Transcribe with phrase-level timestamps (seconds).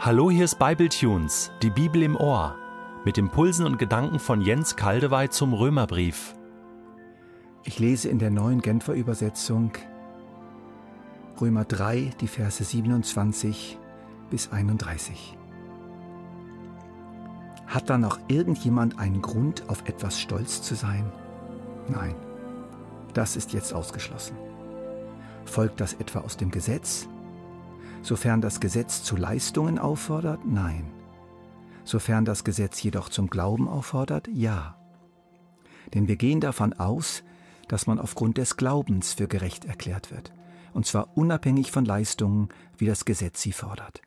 [0.00, 2.54] Hallo, hier ist Bibletunes, die Bibel im Ohr,
[3.04, 6.36] mit Impulsen und Gedanken von Jens Kaldewey zum Römerbrief.
[7.64, 9.72] Ich lese in der neuen Genfer Übersetzung
[11.40, 13.76] Römer 3, die Verse 27
[14.30, 15.36] bis 31.
[17.66, 21.10] Hat da noch irgendjemand einen Grund, auf etwas stolz zu sein?
[21.88, 22.14] Nein,
[23.14, 24.36] das ist jetzt ausgeschlossen.
[25.44, 27.08] Folgt das etwa aus dem Gesetz?
[28.02, 30.90] Sofern das Gesetz zu Leistungen auffordert, nein.
[31.84, 34.76] Sofern das Gesetz jedoch zum Glauben auffordert, ja.
[35.94, 37.22] Denn wir gehen davon aus,
[37.66, 40.32] dass man aufgrund des Glaubens für gerecht erklärt wird,
[40.72, 44.00] und zwar unabhängig von Leistungen, wie das Gesetz sie fordert.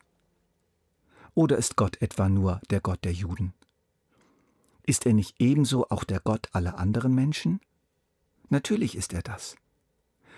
[1.34, 3.54] Oder ist Gott etwa nur der Gott der Juden?
[4.84, 7.60] Ist er nicht ebenso auch der Gott aller anderen Menschen?
[8.48, 9.56] Natürlich ist er das.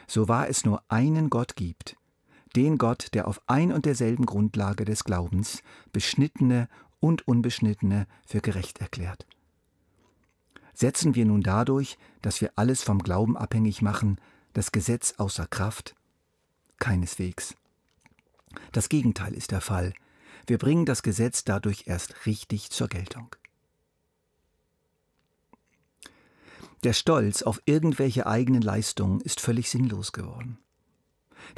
[0.07, 1.96] So wahr es nur einen Gott gibt,
[2.57, 6.69] den Gott, der auf ein und derselben Grundlage des Glaubens Beschnittene
[7.01, 9.27] und Unbeschnittene für gerecht erklärt.
[10.73, 14.19] Setzen wir nun dadurch, dass wir alles vom Glauben abhängig machen,
[14.55, 15.95] das Gesetz außer Kraft?
[16.79, 17.55] Keineswegs.
[18.73, 19.93] Das Gegenteil ist der Fall.
[20.46, 23.35] Wir bringen das Gesetz dadurch erst richtig zur Geltung.
[26.83, 30.59] Der Stolz auf irgendwelche eigenen Leistungen ist völlig sinnlos geworden.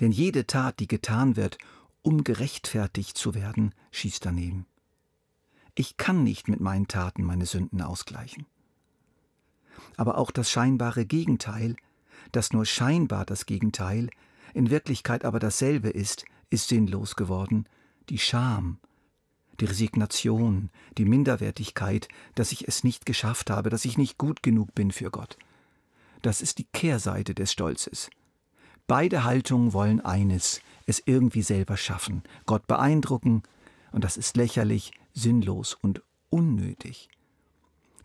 [0.00, 1.58] Denn jede Tat, die getan wird,
[2.02, 4.66] um gerechtfertigt zu werden, schießt daneben.
[5.74, 8.46] Ich kann nicht mit meinen Taten meine Sünden ausgleichen.
[9.96, 11.76] Aber auch das scheinbare Gegenteil,
[12.32, 14.08] das nur scheinbar das Gegenteil,
[14.54, 17.68] in Wirklichkeit aber dasselbe ist, ist sinnlos geworden,
[18.08, 18.78] die Scham,
[19.60, 24.74] die Resignation, die Minderwertigkeit, dass ich es nicht geschafft habe, dass ich nicht gut genug
[24.74, 25.36] bin für Gott.
[26.22, 28.10] Das ist die Kehrseite des Stolzes.
[28.86, 33.42] Beide Haltungen wollen eines, es irgendwie selber schaffen, Gott beeindrucken,
[33.92, 37.08] und das ist lächerlich, sinnlos und unnötig.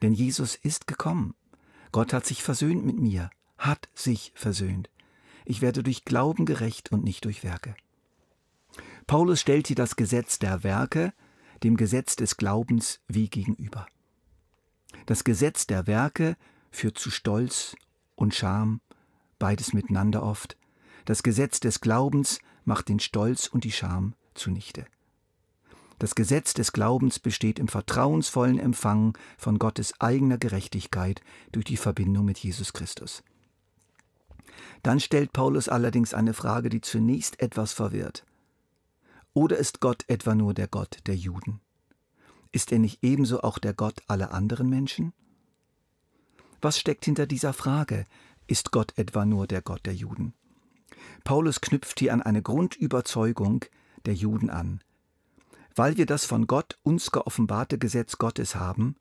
[0.01, 1.35] Denn Jesus ist gekommen.
[1.91, 4.89] Gott hat sich versöhnt mit mir, hat sich versöhnt.
[5.45, 7.75] Ich werde durch Glauben gerecht und nicht durch Werke.
[9.05, 11.13] Paulus stellt hier das Gesetz der Werke
[11.63, 13.85] dem Gesetz des Glaubens wie gegenüber.
[15.05, 16.35] Das Gesetz der Werke
[16.71, 17.75] führt zu Stolz
[18.15, 18.81] und Scham,
[19.39, 20.57] beides miteinander oft,
[21.05, 24.85] das Gesetz des Glaubens macht den Stolz und die Scham zunichte.
[25.99, 32.25] Das Gesetz des Glaubens besteht im vertrauensvollen Empfang von Gottes eigener Gerechtigkeit durch die Verbindung
[32.25, 33.23] mit Jesus Christus.
[34.81, 38.25] Dann stellt Paulus allerdings eine Frage, die zunächst etwas verwirrt.
[39.33, 41.61] Oder ist Gott etwa nur der Gott der Juden?
[42.51, 45.13] Ist er nicht ebenso auch der Gott aller anderen Menschen?
[46.61, 48.05] Was steckt hinter dieser Frage?
[48.47, 50.33] Ist Gott etwa nur der Gott der Juden?
[51.23, 53.65] Paulus knüpft hier an eine Grundüberzeugung
[54.05, 54.81] der Juden an.
[55.75, 58.95] Weil wir das von Gott uns geoffenbarte Gesetz Gottes haben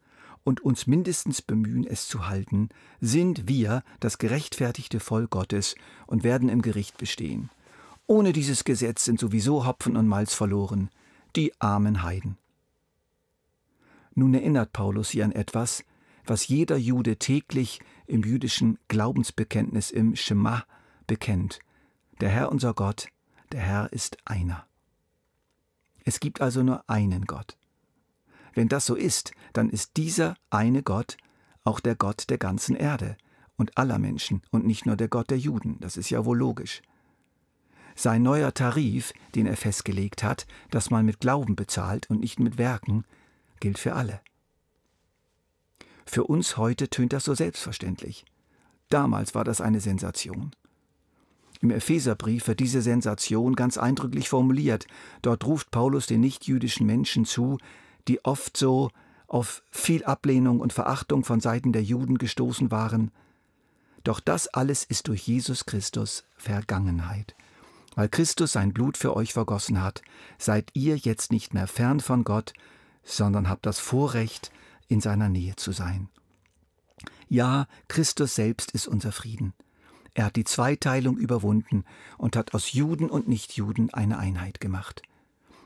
[0.44, 2.68] und uns mindestens bemühen, es zu halten,
[3.00, 5.74] sind wir das gerechtfertigte Volk Gottes
[6.06, 7.50] und werden im Gericht bestehen.
[8.06, 10.90] Ohne dieses Gesetz sind sowieso Hopfen und Malz verloren,
[11.36, 12.38] die armen Heiden.
[14.14, 15.84] Nun erinnert Paulus hier an etwas,
[16.24, 20.64] was jeder Jude täglich im jüdischen Glaubensbekenntnis im Schema
[21.06, 21.60] bekennt.
[22.20, 23.08] Der Herr unser Gott,
[23.50, 24.66] der Herr ist einer.
[26.04, 27.56] Es gibt also nur einen Gott.
[28.52, 31.16] Wenn das so ist, dann ist dieser eine Gott
[31.64, 33.16] auch der Gott der ganzen Erde
[33.56, 35.78] und aller Menschen und nicht nur der Gott der Juden.
[35.80, 36.82] Das ist ja wohl logisch.
[37.96, 42.58] Sein neuer Tarif, den er festgelegt hat, dass man mit Glauben bezahlt und nicht mit
[42.58, 43.04] Werken,
[43.60, 44.20] gilt für alle.
[46.04, 48.24] Für uns heute tönt das so selbstverständlich.
[48.90, 50.50] Damals war das eine Sensation.
[51.60, 54.86] Im Epheserbrief wird diese Sensation ganz eindrücklich formuliert.
[55.22, 57.58] Dort ruft Paulus den nichtjüdischen Menschen zu,
[58.08, 58.90] die oft so
[59.26, 63.10] auf viel Ablehnung und Verachtung von Seiten der Juden gestoßen waren.
[64.04, 67.36] Doch das alles ist durch Jesus Christus Vergangenheit.
[67.94, 70.00] Weil Christus sein Blut für euch vergossen hat,
[70.38, 72.54] seid ihr jetzt nicht mehr fern von Gott,
[73.02, 74.50] sondern habt das Vorrecht,
[74.88, 76.08] in seiner Nähe zu sein.
[77.28, 79.54] Ja, Christus selbst ist unser Frieden.
[80.14, 81.84] Er hat die Zweiteilung überwunden
[82.18, 85.02] und hat aus Juden und Nichtjuden eine Einheit gemacht.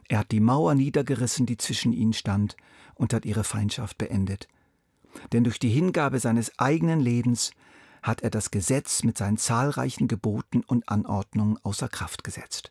[0.08, 2.56] Er hat die Mauer niedergerissen, die zwischen ihnen stand,
[2.94, 4.49] und hat ihre Feindschaft beendet.
[5.32, 7.52] Denn durch die Hingabe seines eigenen Lebens
[8.02, 12.69] hat er das Gesetz mit seinen zahlreichen Geboten und Anordnungen außer Kraft gesetzt.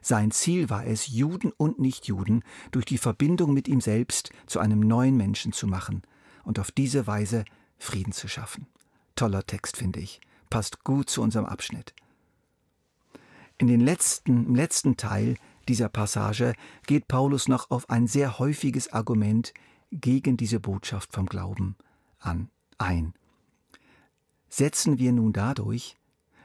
[0.00, 4.80] Sein Ziel war es, Juden und Nichtjuden durch die Verbindung mit ihm selbst zu einem
[4.80, 6.02] neuen Menschen zu machen
[6.42, 7.44] und auf diese Weise
[7.78, 8.66] Frieden zu schaffen.
[9.14, 11.94] Toller Text, finde ich passt gut zu unserem Abschnitt.
[13.58, 15.36] In den letzten, Im letzten Teil
[15.68, 16.54] dieser Passage
[16.86, 19.52] geht Paulus noch auf ein sehr häufiges Argument
[19.92, 21.76] gegen diese Botschaft vom Glauben
[22.18, 23.14] an ein.
[24.48, 25.96] Setzen wir nun dadurch,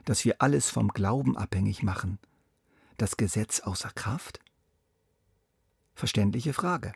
[0.03, 2.19] dass wir alles vom Glauben abhängig machen,
[2.97, 4.39] das Gesetz außer Kraft?
[5.95, 6.93] Verständliche Frage.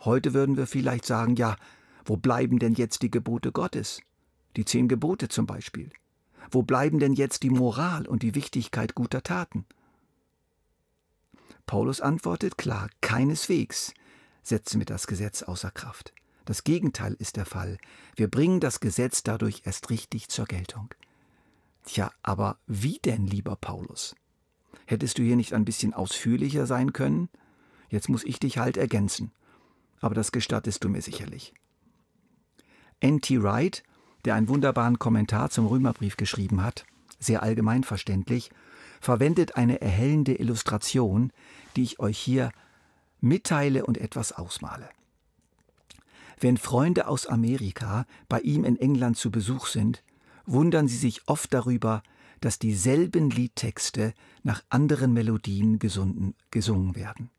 [0.00, 1.56] Heute würden wir vielleicht sagen, ja,
[2.04, 4.00] wo bleiben denn jetzt die Gebote Gottes?
[4.56, 5.90] Die zehn Gebote zum Beispiel.
[6.50, 9.66] Wo bleiben denn jetzt die Moral und die Wichtigkeit guter Taten?
[11.66, 13.92] Paulus antwortet klar, keineswegs
[14.42, 16.14] setzen wir das Gesetz außer Kraft.
[16.44, 17.78] Das Gegenteil ist der Fall.
[18.14, 20.94] Wir bringen das Gesetz dadurch erst richtig zur Geltung.
[21.84, 24.14] Tja, aber wie denn, lieber Paulus?
[24.86, 27.28] Hättest du hier nicht ein bisschen ausführlicher sein können?
[27.88, 29.32] Jetzt muss ich dich halt ergänzen.
[30.00, 31.52] Aber das gestattest du mir sicherlich.
[33.00, 33.42] N.T.
[33.42, 33.82] Wright,
[34.26, 36.84] der einen wunderbaren Kommentar zum Römerbrief geschrieben hat,
[37.18, 38.50] sehr allgemein verständlich,
[39.00, 41.32] verwendet eine erhellende Illustration,
[41.76, 42.50] die ich euch hier
[43.20, 44.88] mitteile und etwas ausmale.
[46.38, 50.02] Wenn Freunde aus Amerika bei ihm in England zu Besuch sind,
[50.44, 52.02] wundern sie sich oft darüber,
[52.40, 54.12] dass dieselben Liedtexte
[54.42, 57.30] nach anderen Melodien gesunden, gesungen werden.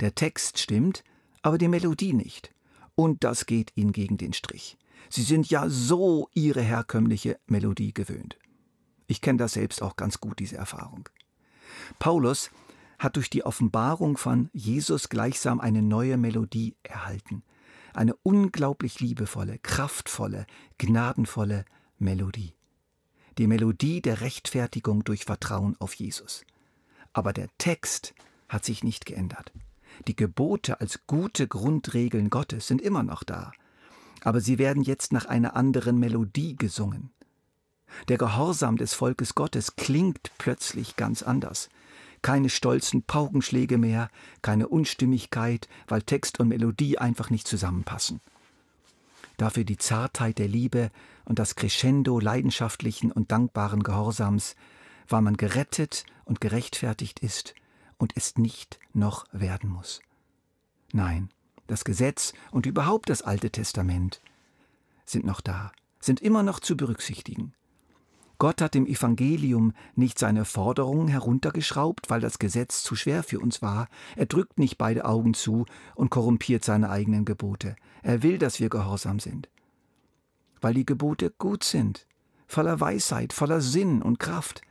[0.00, 1.04] Der Text stimmt,
[1.42, 2.52] aber die Melodie nicht.
[2.94, 4.76] Und das geht ihnen gegen den Strich.
[5.08, 8.38] Sie sind ja so ihre herkömmliche Melodie gewöhnt.
[9.06, 11.08] Ich kenne das selbst auch ganz gut, diese Erfahrung.
[11.98, 12.50] Paulus
[12.98, 17.42] hat durch die Offenbarung von Jesus gleichsam eine neue Melodie erhalten.
[17.94, 20.46] Eine unglaublich liebevolle, kraftvolle,
[20.78, 21.64] gnadenvolle
[21.98, 22.54] Melodie.
[23.38, 26.44] Die Melodie der Rechtfertigung durch Vertrauen auf Jesus.
[27.12, 28.14] Aber der Text
[28.48, 29.52] hat sich nicht geändert.
[30.06, 33.52] Die Gebote als gute Grundregeln Gottes sind immer noch da,
[34.22, 37.10] aber sie werden jetzt nach einer anderen Melodie gesungen.
[38.08, 41.68] Der Gehorsam des Volkes Gottes klingt plötzlich ganz anders.
[42.22, 44.10] Keine stolzen Paukenschläge mehr,
[44.42, 48.20] keine Unstimmigkeit, weil Text und Melodie einfach nicht zusammenpassen.
[49.38, 50.90] Dafür die Zartheit der Liebe
[51.24, 54.54] und das Crescendo leidenschaftlichen und dankbaren Gehorsams,
[55.08, 57.54] weil man gerettet und gerechtfertigt ist
[57.96, 60.00] und es nicht noch werden muss.
[60.92, 61.30] Nein,
[61.70, 64.20] das Gesetz und überhaupt das Alte Testament
[65.06, 67.52] sind noch da, sind immer noch zu berücksichtigen.
[68.38, 73.60] Gott hat im Evangelium nicht seine Forderungen heruntergeschraubt, weil das Gesetz zu schwer für uns
[73.60, 73.88] war.
[74.16, 77.76] Er drückt nicht beide Augen zu und korrumpiert seine eigenen Gebote.
[78.02, 79.50] Er will, dass wir gehorsam sind.
[80.62, 82.06] Weil die Gebote gut sind,
[82.46, 84.62] voller Weisheit, voller Sinn und Kraft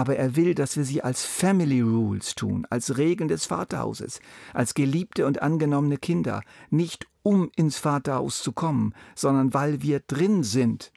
[0.00, 4.20] aber er will, dass wir sie als Family Rules tun, als Regeln des Vaterhauses,
[4.54, 10.42] als geliebte und angenommene Kinder, nicht um ins Vaterhaus zu kommen, sondern weil wir drin
[10.42, 10.90] sind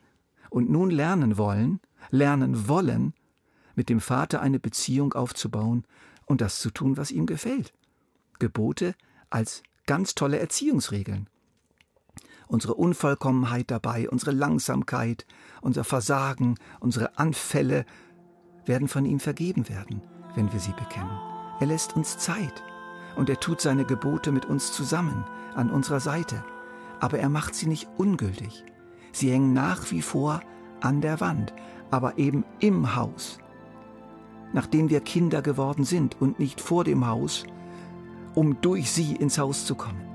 [0.49, 3.13] und nun lernen wollen, lernen wollen,
[3.75, 5.83] mit dem Vater eine Beziehung aufzubauen
[6.25, 7.73] und das zu tun, was ihm gefällt.
[8.39, 8.95] Gebote
[9.29, 11.27] als ganz tolle Erziehungsregeln.
[12.47, 15.25] Unsere Unvollkommenheit dabei, unsere Langsamkeit,
[15.59, 17.85] unser Versagen, unsere Anfälle,
[18.65, 20.01] werden von ihm vergeben werden,
[20.35, 21.19] wenn wir sie bekennen.
[21.59, 22.63] Er lässt uns Zeit
[23.15, 25.23] und er tut seine Gebote mit uns zusammen,
[25.55, 26.43] an unserer Seite.
[26.99, 28.63] Aber er macht sie nicht ungültig.
[29.11, 30.41] Sie hängen nach wie vor
[30.81, 31.53] an der Wand,
[31.91, 33.39] aber eben im Haus.
[34.53, 37.43] Nachdem wir Kinder geworden sind und nicht vor dem Haus,
[38.35, 40.12] um durch sie ins Haus zu kommen.